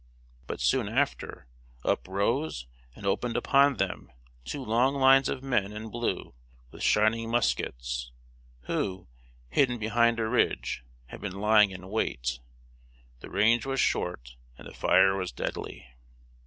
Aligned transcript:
But 0.47 0.59
soon 0.59 0.89
after, 0.89 1.45
up 1.85 2.07
rose 2.07 2.65
and 2.95 3.05
opened 3.05 3.37
upon 3.37 3.75
them 3.77 4.11
two 4.43 4.65
long 4.65 4.95
lines 4.95 5.29
of 5.29 5.43
men 5.43 5.71
in 5.71 5.91
blue, 5.91 6.33
with 6.71 6.81
shining 6.81 7.29
muskets, 7.29 8.11
who, 8.61 9.05
hidden 9.49 9.77
behind 9.77 10.19
a 10.19 10.27
ridge, 10.27 10.83
had 11.05 11.21
been 11.21 11.39
lying 11.39 11.69
in 11.69 11.87
wait. 11.87 12.39
The 13.19 13.29
range 13.29 13.67
was 13.67 13.79
short, 13.79 14.37
and 14.57 14.67
the 14.67 14.73
fire 14.73 15.15
was 15.15 15.31
deadly. 15.31 15.87